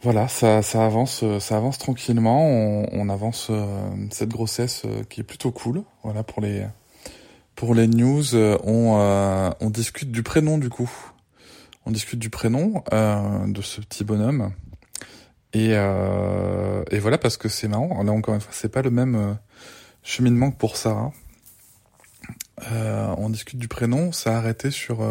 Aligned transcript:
voilà, 0.00 0.28
ça, 0.28 0.62
ça 0.62 0.86
avance, 0.86 1.24
ça 1.40 1.56
avance 1.56 1.78
tranquillement. 1.78 2.46
On, 2.92 3.08
avance 3.08 3.48
euh, 3.50 3.66
cette 4.10 4.28
grossesse 4.28 4.82
euh, 4.84 5.02
qui 5.02 5.20
est 5.20 5.24
plutôt 5.24 5.50
cool. 5.50 5.82
Voilà 6.04 6.22
pour 6.22 6.40
les 6.40 6.66
pour 7.56 7.74
les 7.74 7.88
news. 7.88 8.36
on 8.36 9.52
on 9.60 9.70
discute 9.70 10.12
du 10.12 10.22
prénom 10.22 10.58
du 10.58 10.70
coup. 10.70 10.90
On 11.84 11.90
discute 11.90 12.20
du 12.20 12.30
prénom 12.30 12.84
de 12.92 13.62
ce 13.62 13.80
petit 13.80 14.04
bonhomme. 14.04 14.52
Et 15.52 15.70
et 15.70 16.98
voilà 17.00 17.18
parce 17.18 17.36
que 17.36 17.48
c'est 17.48 17.66
marrant. 17.66 18.00
Là 18.04 18.12
encore 18.12 18.34
une 18.34 18.40
fois, 18.40 18.52
c'est 18.52 18.68
pas 18.68 18.82
le 18.82 18.90
même 18.90 19.38
cheminement 20.04 20.52
que 20.52 20.58
pour 20.58 20.76
Sarah. 20.76 21.12
on 22.70 23.30
discute 23.30 23.58
du 23.58 23.68
prénom. 23.68 24.12
Ça 24.12 24.34
a 24.34 24.38
arrêté 24.38 24.70
sur 24.70 25.02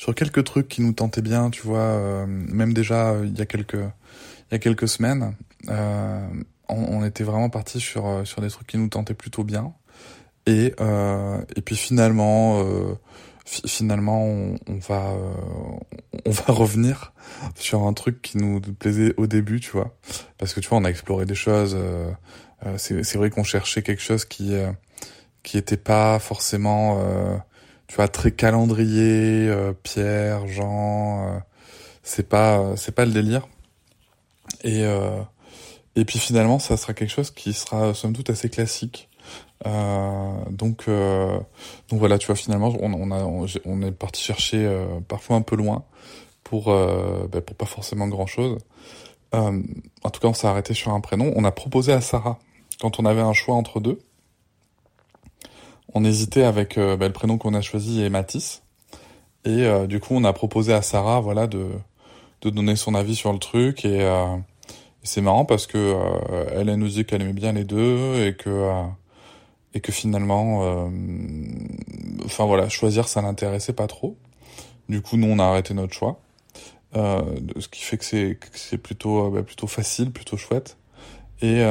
sur 0.00 0.14
quelques 0.14 0.44
trucs 0.44 0.66
qui 0.66 0.80
nous 0.80 0.94
tentaient 0.94 1.20
bien, 1.20 1.50
tu 1.50 1.60
vois, 1.60 1.80
euh, 1.80 2.24
même 2.26 2.72
déjà 2.72 3.10
euh, 3.10 3.26
il 3.26 3.38
y 3.38 3.42
a 3.42 3.44
quelques 3.44 3.74
il 3.74 4.52
y 4.52 4.54
a 4.54 4.58
quelques 4.58 4.88
semaines, 4.88 5.36
euh, 5.68 6.26
on, 6.70 7.04
était 7.04 7.22
vraiment 7.22 7.50
parti 7.50 7.80
sur 7.80 8.26
sur 8.26 8.40
des 8.40 8.48
trucs 8.48 8.66
qui 8.66 8.78
nous 8.78 8.88
tentaient 8.88 9.12
plutôt 9.12 9.44
bien, 9.44 9.74
et 10.46 10.72
et 11.54 11.60
puis 11.60 11.76
finalement 11.76 12.64
finalement 13.44 14.24
on, 14.24 14.78
va 14.88 15.12
on 16.24 16.30
va 16.30 16.44
revenir 16.54 17.12
sur 17.54 17.86
un 17.86 17.92
truc 17.92 18.22
qui 18.22 18.38
nous 18.38 18.58
plaisait 18.58 19.12
au 19.18 19.26
début, 19.26 19.60
tu 19.60 19.70
vois, 19.70 19.94
parce 20.38 20.54
que 20.54 20.60
tu 20.60 20.68
vois 20.70 20.78
on 20.78 20.84
a 20.86 20.90
exploré 20.90 21.26
des 21.26 21.34
choses, 21.34 21.76
c'est 22.78 23.04
c'est 23.04 23.18
vrai 23.18 23.28
qu'on 23.28 23.44
cherchait 23.44 23.82
quelque 23.82 24.02
chose 24.02 24.24
qui 24.24 24.54
qui 25.42 25.58
était 25.58 25.76
pas 25.76 26.18
forcément 26.18 26.98
tu 27.90 27.96
vois 27.96 28.06
très 28.06 28.30
calendrier 28.30 29.48
euh, 29.48 29.72
Pierre 29.72 30.46
Jean 30.46 31.26
euh, 31.26 31.38
c'est 32.04 32.28
pas 32.28 32.60
euh, 32.60 32.76
c'est 32.76 32.94
pas 32.94 33.04
le 33.04 33.10
délire. 33.10 33.48
Et 34.62 34.84
et 35.96 36.04
puis 36.04 36.18
finalement 36.20 36.60
ça 36.60 36.76
sera 36.76 36.94
quelque 36.94 37.10
chose 37.10 37.30
qui 37.32 37.52
sera 37.52 37.92
somme 37.94 38.12
toute 38.12 38.30
assez 38.30 38.48
classique. 38.48 39.08
Donc 39.64 40.86
donc 40.88 41.98
voilà 41.98 42.18
tu 42.18 42.26
vois 42.26 42.36
finalement 42.36 42.72
on, 42.80 42.92
on 42.92 43.10
a 43.10 43.24
on, 43.64 43.82
est 43.82 43.90
parti 43.90 44.22
chercher 44.22 44.68
parfois 45.08 45.36
un 45.36 45.42
peu 45.42 45.56
loin 45.56 45.84
pour 46.44 46.66
ben, 46.66 47.40
pour 47.40 47.56
pas 47.56 47.66
forcément 47.66 48.06
grand 48.08 48.26
chose 48.26 48.58
en 49.32 50.10
tout 50.12 50.20
cas 50.20 50.28
on 50.28 50.34
s'est 50.34 50.48
arrêté 50.48 50.74
sur 50.74 50.92
un 50.92 51.00
prénom. 51.00 51.32
On 51.36 51.44
a 51.44 51.52
proposé 51.52 51.92
à 51.92 52.00
Sarah 52.00 52.38
quand 52.80 53.00
on 53.00 53.04
avait 53.06 53.22
un 53.22 53.32
choix 53.32 53.54
entre 53.54 53.80
deux 53.80 53.98
on 55.94 56.04
hésitait 56.04 56.44
avec 56.44 56.78
euh, 56.78 56.96
bah, 56.96 57.06
le 57.06 57.12
prénom 57.12 57.38
qu'on 57.38 57.54
a 57.54 57.60
choisi 57.60 58.02
et 58.02 58.10
Mathis. 58.10 58.62
Et 59.44 59.64
euh, 59.64 59.86
du 59.86 60.00
coup, 60.00 60.14
on 60.14 60.24
a 60.24 60.32
proposé 60.32 60.72
à 60.72 60.82
Sarah, 60.82 61.20
voilà, 61.20 61.46
de 61.46 61.68
de 62.42 62.48
donner 62.48 62.74
son 62.74 62.94
avis 62.94 63.16
sur 63.16 63.32
le 63.32 63.38
truc. 63.38 63.84
Et, 63.84 64.02
euh, 64.02 64.36
c'est 65.02 65.22
marrant 65.22 65.44
parce 65.46 65.66
que 65.66 65.96
elle, 66.54 66.68
elle 66.68 66.78
nous 66.78 66.88
dit 66.88 67.06
qu'elle 67.06 67.22
aimait 67.22 67.32
bien 67.32 67.52
les 67.52 67.64
deux 67.64 68.26
et 68.26 68.34
que 68.36 68.70
et 69.72 69.80
que 69.80 69.92
finalement, 69.92 70.90
enfin 72.26 72.44
voilà, 72.44 72.68
choisir 72.68 73.08
ça 73.08 73.22
l'intéressait 73.22 73.72
pas 73.72 73.86
trop. 73.86 74.18
Du 74.90 75.00
coup, 75.00 75.16
nous, 75.16 75.26
on 75.28 75.38
a 75.38 75.44
arrêté 75.44 75.72
notre 75.72 75.94
choix. 75.94 76.20
ce 76.94 77.68
qui 77.68 77.82
fait 77.82 77.96
que 77.96 78.04
c'est 78.04 78.38
c'est 78.52 78.78
plutôt 78.78 79.30
bah, 79.30 79.42
plutôt 79.42 79.66
facile, 79.66 80.10
plutôt 80.12 80.36
chouette. 80.36 80.76
Et 81.40 81.64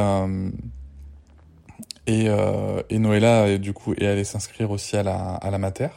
et, 2.09 2.27
euh, 2.27 2.81
et 2.89 2.97
Noëlla, 2.97 3.57
du 3.59 3.73
coup, 3.73 3.93
est 3.93 4.07
allée 4.07 4.23
s'inscrire 4.23 4.71
aussi 4.71 4.97
à 4.97 5.03
la, 5.03 5.35
à 5.35 5.51
la 5.51 5.59
mater. 5.59 5.89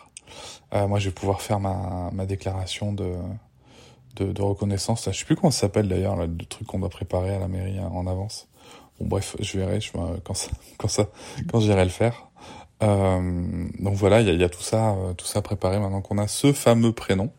Euh, 0.75 0.87
moi, 0.87 0.99
je 0.99 1.09
vais 1.09 1.15
pouvoir 1.15 1.41
faire 1.41 1.59
ma, 1.59 2.11
ma 2.13 2.27
déclaration 2.27 2.93
de, 2.93 3.15
de, 4.17 4.31
de 4.31 4.43
reconnaissance. 4.43 5.09
Je 5.11 5.19
sais 5.19 5.25
plus 5.25 5.37
comment 5.37 5.51
ça 5.51 5.63
s'appelle 5.63 5.89
d'ailleurs, 5.89 6.17
le 6.17 6.45
truc 6.45 6.67
qu'on 6.67 6.81
doit 6.81 6.91
préparer 6.91 7.35
à 7.35 7.39
la 7.39 7.49
mairie 7.49 7.79
hein, 7.79 7.91
en 7.95 8.07
avance. 8.07 8.49
Bon, 9.01 9.07
bref, 9.07 9.37
je 9.41 9.59
verrai 9.59 9.81
je, 9.81 9.91
quand 10.23 10.35
ça, 10.35 10.51
quand 10.79 10.89
ça, 10.89 11.09
quand 11.51 11.61
j'irai 11.61 11.85
le 11.85 11.91
faire. 11.91 12.29
Euh, 12.83 13.69
donc 13.79 13.95
voilà, 13.95 14.21
il 14.21 14.27
y 14.27 14.31
a, 14.31 14.35
y 14.35 14.45
a, 14.45 14.49
tout 14.49 14.63
ça, 14.63 14.91
euh, 14.91 15.15
tout 15.15 15.27
ça 15.27 15.41
préparé 15.41 15.79
maintenant 15.79 16.03
qu'on 16.03 16.19
a 16.19 16.29
ce 16.29 16.53
fameux 16.53 16.93
prénom. 16.93 17.31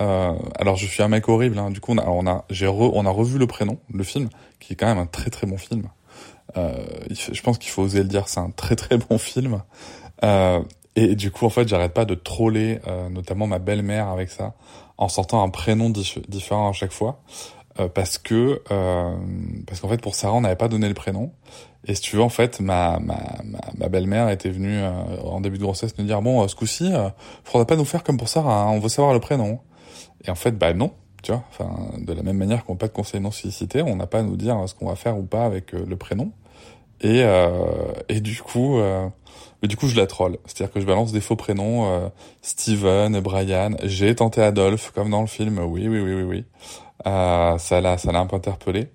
Euh, 0.00 0.34
alors 0.58 0.76
je 0.76 0.86
suis 0.86 1.02
un 1.02 1.08
mec 1.08 1.28
horrible. 1.28 1.58
Hein. 1.58 1.70
Du 1.70 1.80
coup, 1.80 1.92
on 1.92 1.98
a, 1.98 2.06
on 2.06 2.26
a, 2.26 2.44
j'ai 2.50 2.66
on 2.66 3.06
a 3.06 3.10
revu 3.10 3.38
le 3.38 3.46
prénom, 3.46 3.78
le 3.92 4.02
film, 4.02 4.30
qui 4.58 4.72
est 4.72 4.76
quand 4.76 4.86
même 4.86 4.98
un 4.98 5.06
très 5.06 5.30
très 5.30 5.46
bon 5.46 5.58
film. 5.58 5.88
Euh, 6.56 6.72
je 7.08 7.42
pense 7.42 7.58
qu'il 7.58 7.70
faut 7.70 7.82
oser 7.82 8.02
le 8.02 8.08
dire, 8.08 8.28
c'est 8.28 8.40
un 8.40 8.50
très 8.50 8.76
très 8.76 8.98
bon 8.98 9.18
film. 9.18 9.62
Euh, 10.24 10.60
et 10.96 11.14
du 11.14 11.30
coup, 11.30 11.46
en 11.46 11.50
fait, 11.50 11.68
j'arrête 11.68 11.94
pas 11.94 12.04
de 12.04 12.14
troller, 12.14 12.80
euh, 12.86 13.08
notamment 13.08 13.46
ma 13.46 13.58
belle-mère 13.58 14.08
avec 14.08 14.30
ça, 14.30 14.54
en 14.98 15.08
sortant 15.08 15.42
un 15.42 15.48
prénom 15.48 15.90
différent 15.90 16.68
à 16.68 16.72
chaque 16.72 16.92
fois, 16.92 17.22
euh, 17.78 17.88
parce 17.88 18.18
que 18.18 18.62
euh, 18.70 19.16
parce 19.66 19.80
qu'en 19.80 19.88
fait, 19.88 20.00
pour 20.00 20.14
Sarah, 20.14 20.34
on 20.34 20.40
n'avait 20.40 20.56
pas 20.56 20.68
donné 20.68 20.88
le 20.88 20.94
prénom. 20.94 21.32
Et 21.86 21.94
si 21.94 22.02
tu 22.02 22.16
veux, 22.16 22.22
en 22.22 22.28
fait, 22.28 22.60
ma 22.60 22.98
ma 22.98 23.18
ma, 23.78 23.88
belle-mère 23.88 24.28
était 24.28 24.50
venue 24.50 24.82
en 25.24 25.40
début 25.40 25.56
de 25.58 25.62
grossesse 25.62 25.96
nous 25.96 26.04
dire 26.04 26.20
bon, 26.20 26.46
ce 26.46 26.54
coup-ci, 26.54 26.92
faudra 27.44 27.66
pas 27.66 27.76
nous 27.76 27.86
faire 27.86 28.02
comme 28.02 28.18
pour 28.18 28.28
Sarah, 28.28 28.64
hein, 28.64 28.70
on 28.70 28.80
veut 28.80 28.88
savoir 28.90 29.14
le 29.14 29.20
prénom. 29.20 29.60
Et 30.24 30.30
en 30.30 30.34
fait, 30.34 30.58
bah 30.58 30.74
non, 30.74 30.92
tu 31.22 31.32
vois. 31.32 31.42
Enfin, 31.50 31.70
de 31.98 32.12
la 32.12 32.22
même 32.22 32.36
manière 32.36 32.64
qu'on 32.64 32.74
n'a 32.74 32.78
pas 32.78 32.88
de 32.88 32.92
conseil 32.92 33.20
non 33.20 33.30
sollicité, 33.30 33.80
on 33.82 33.96
n'a 33.96 34.06
pas 34.06 34.18
à 34.18 34.22
nous 34.22 34.36
dire 34.36 34.58
ce 34.66 34.74
qu'on 34.74 34.88
va 34.88 34.96
faire 34.96 35.16
ou 35.16 35.22
pas 35.22 35.46
avec 35.46 35.72
le 35.72 35.96
prénom. 35.96 36.32
Et, 37.00 37.22
euh, 37.22 37.92
et 38.08 38.20
du 38.20 38.40
coup, 38.42 38.78
euh, 38.78 39.08
mais 39.62 39.68
du 39.68 39.76
coup, 39.76 39.88
je 39.88 39.96
la 39.96 40.06
troll. 40.06 40.38
C'est-à-dire 40.46 40.72
que 40.72 40.80
je 40.80 40.86
balance 40.86 41.12
des 41.12 41.20
faux 41.20 41.36
prénoms, 41.36 41.86
euh, 41.86 42.08
Steven, 42.42 43.20
Brian. 43.20 43.72
J'ai 43.84 44.14
tenté 44.14 44.42
Adolphe, 44.42 44.92
comme 44.92 45.10
dans 45.10 45.20
le 45.20 45.26
film. 45.26 45.58
Oui, 45.58 45.88
oui, 45.88 46.00
oui, 46.00 46.14
oui, 46.14 46.22
oui. 46.22 46.44
Euh, 47.06 47.58
ça 47.58 47.80
l'a, 47.80 47.98
ça 47.98 48.12
l'a 48.12 48.20
un 48.20 48.26
peu 48.26 48.36
interpellé. 48.36 48.88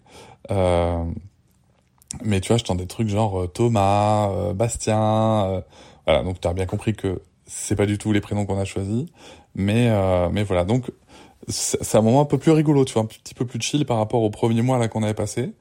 Euh, 0.52 1.04
mais 2.24 2.42
tu 2.42 2.50
vois, 2.50 2.58
je 2.58 2.64
tente 2.64 2.78
des 2.78 2.88
trucs 2.88 3.10
genre 3.10 3.42
euh, 3.42 3.48
Thomas, 3.48 4.54
Bastien. 4.54 5.64
voilà, 6.06 6.24
donc 6.24 6.40
tu 6.40 6.48
as 6.48 6.54
bien 6.54 6.66
compris 6.66 6.94
que 6.96 7.22
c'est 7.46 7.76
pas 7.76 7.86
du 7.86 7.98
tout 7.98 8.12
les 8.12 8.22
prénoms 8.22 8.46
qu'on 8.46 8.60
a 8.60 8.66
choisis. 8.66 9.06
Mais, 9.56 9.90
mais 10.32 10.44
voilà, 10.44 10.66
donc 10.66 10.92
c'est 11.48 11.96
un 11.96 12.02
moment 12.02 12.22
un 12.22 12.26
peu 12.26 12.38
plus 12.38 12.52
rigolo, 12.52 12.86
tu 12.86 12.94
vois, 12.94 13.04
un 13.04 13.06
petit 13.06 13.34
peu 13.34 13.46
plus 13.46 13.62
chill 13.62 13.86
par 13.86 13.98
rapport 13.98 14.22
au 14.24 14.30
premier 14.30 14.62
mois 14.62 14.78
là 14.78 14.88
qu'on 14.88 15.04
avait 15.04 15.14
passé. 15.14 15.54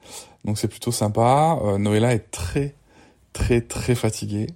Donc 0.43 0.57
c'est 0.57 0.67
plutôt 0.67 0.91
sympa. 0.91 1.59
Euh, 1.63 1.77
Noëlla 1.77 2.13
est 2.13 2.31
très 2.31 2.75
très 3.33 3.61
très 3.61 3.95
fatiguée. 3.95 4.47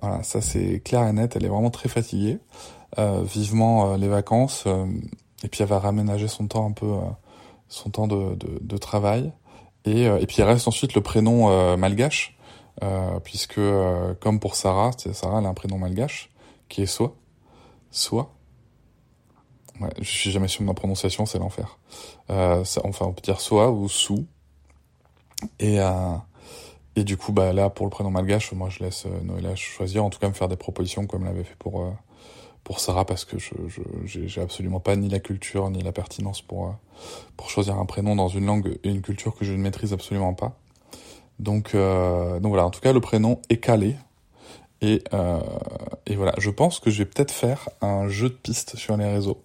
Voilà, 0.00 0.22
ça 0.22 0.40
c'est 0.40 0.80
clair 0.80 1.06
et 1.06 1.12
net. 1.12 1.36
Elle 1.36 1.44
est 1.44 1.48
vraiment 1.48 1.70
très 1.70 1.88
fatiguée. 1.88 2.38
Euh, 2.98 3.22
vivement 3.22 3.92
euh, 3.92 3.96
les 3.96 4.08
vacances. 4.08 4.64
Euh, 4.66 4.86
et 5.44 5.48
puis 5.48 5.62
elle 5.62 5.68
va 5.68 5.78
raménager 5.78 6.28
son 6.28 6.46
temps 6.46 6.66
un 6.66 6.72
peu, 6.72 6.92
son 7.68 7.90
temps 7.90 8.06
de, 8.06 8.34
de, 8.34 8.58
de 8.60 8.76
travail. 8.76 9.32
Et, 9.84 10.04
et 10.04 10.26
puis 10.26 10.36
il 10.38 10.44
reste 10.44 10.68
ensuite 10.68 10.94
le 10.94 11.00
prénom 11.00 11.76
malgache, 11.76 12.38
puisque 13.24 13.58
comme 14.20 14.38
pour 14.38 14.54
Sarah, 14.54 14.92
Sarah 15.12 15.40
elle 15.40 15.46
a 15.46 15.48
un 15.48 15.54
prénom 15.54 15.78
malgache 15.78 16.30
qui 16.72 16.82
est 16.82 16.86
Soa. 16.86 17.12
Soa. 17.90 18.30
Ouais, 19.80 19.90
je 19.98 20.08
suis 20.08 20.30
jamais 20.30 20.48
sûr 20.48 20.62
de 20.62 20.66
ma 20.66 20.74
prononciation, 20.74 21.26
c'est 21.26 21.38
l'enfer. 21.38 21.78
Euh, 22.30 22.64
enfin, 22.82 23.06
on 23.06 23.12
peut 23.12 23.20
dire 23.20 23.40
Soa 23.40 23.70
ou 23.70 23.88
Sou. 23.90 24.26
Et, 25.58 25.80
euh, 25.80 26.14
du 26.96 27.18
coup, 27.18 27.32
bah, 27.32 27.52
là, 27.52 27.68
pour 27.68 27.84
le 27.84 27.90
prénom 27.90 28.10
malgache, 28.10 28.52
moi, 28.52 28.70
je 28.70 28.82
laisse 28.82 29.04
euh, 29.04 29.20
Noëlla 29.22 29.54
choisir, 29.54 30.02
en 30.02 30.08
tout 30.08 30.18
cas 30.18 30.28
me 30.28 30.32
faire 30.32 30.48
des 30.48 30.56
propositions 30.56 31.06
comme 31.06 31.24
l'avait 31.24 31.44
fait 31.44 31.56
pour, 31.58 31.94
Sarah, 32.78 33.04
parce 33.04 33.26
que 33.26 33.38
je 33.38 33.52
j'ai 34.06 34.40
absolument 34.40 34.80
pas 34.80 34.96
ni 34.96 35.10
la 35.10 35.20
culture 35.20 35.68
ni 35.68 35.82
la 35.82 35.92
pertinence 35.92 36.40
pour, 36.40 36.74
pour 37.36 37.50
choisir 37.50 37.76
un 37.76 37.84
prénom 37.84 38.16
dans 38.16 38.28
une 38.28 38.46
langue 38.46 38.78
et 38.82 38.88
une 38.88 39.02
culture 39.02 39.36
que 39.36 39.44
je 39.44 39.52
ne 39.52 39.58
maîtrise 39.58 39.92
absolument 39.92 40.32
pas. 40.32 40.58
Donc, 41.38 41.74
donc 41.74 42.48
voilà, 42.48 42.64
en 42.64 42.70
tout 42.70 42.80
cas, 42.80 42.94
le 42.94 43.00
prénom 43.00 43.42
est 43.50 43.58
calé. 43.58 43.96
Et, 44.84 45.04
et 46.06 46.16
voilà, 46.16 46.34
je 46.38 46.50
pense 46.50 46.80
que 46.80 46.90
je 46.90 46.98
vais 46.98 47.04
peut-être 47.04 47.30
faire 47.30 47.68
un 47.80 48.08
jeu 48.08 48.28
de 48.28 48.34
pistes 48.34 48.76
sur 48.76 48.96
les 48.96 49.06
réseaux 49.06 49.40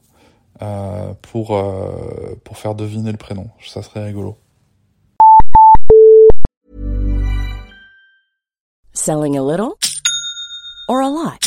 euh, 0.64 1.14
pour, 1.22 1.56
euh, 1.56 2.36
pour 2.44 2.58
faire 2.58 2.74
deviner 2.74 3.12
le 3.12 3.18
prénom. 3.18 3.48
Ça 3.64 3.84
serait 3.84 4.04
rigolo. 4.04 4.38
Selling 8.94 9.38
a 9.38 9.44
little 9.44 9.78
or 10.90 11.02
a 11.02 11.10
lot? 11.10 11.47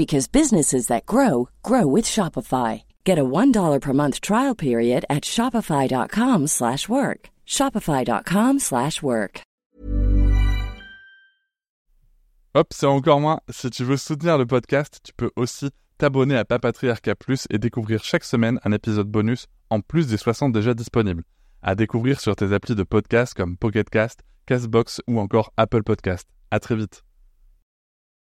because 0.00 0.26
businesses 0.26 0.86
that 0.86 1.04
grow 1.04 1.50
grow 1.62 1.84
with 1.86 2.06
Shopify. 2.06 2.82
Get 3.04 3.18
a 3.18 3.30
$1 3.40 3.80
per 3.80 3.92
month 3.92 4.20
trial 4.20 4.54
period 4.56 5.04
at 5.08 5.22
shopify.com/work. 5.34 7.20
shopify.com/work. 7.46 9.34
Hop, 12.52 12.72
c'est 12.72 12.86
encore 12.86 13.20
moins. 13.20 13.40
Si 13.48 13.70
tu 13.70 13.84
veux 13.84 13.96
soutenir 13.96 14.36
le 14.36 14.44
podcast, 14.44 14.98
tu 15.04 15.12
peux 15.16 15.30
aussi 15.36 15.70
t'abonner 15.98 16.36
à 16.36 16.44
Papatriarca 16.44 17.14
Plus 17.14 17.46
et 17.50 17.58
découvrir 17.58 18.02
chaque 18.02 18.24
semaine 18.24 18.58
un 18.64 18.72
épisode 18.72 19.06
bonus 19.06 19.46
en 19.70 19.80
plus 19.80 20.08
des 20.08 20.16
60 20.16 20.52
déjà 20.52 20.74
disponibles. 20.74 21.22
À 21.62 21.76
découvrir 21.76 22.18
sur 22.20 22.34
tes 22.34 22.52
applis 22.52 22.74
de 22.74 22.82
podcast 22.82 23.34
comme 23.34 23.56
Pocketcast, 23.56 24.22
Castbox 24.46 25.00
ou 25.06 25.20
encore 25.20 25.52
Apple 25.56 25.84
Podcast. 25.84 26.26
À 26.50 26.58
très 26.58 26.74
vite. 26.74 27.04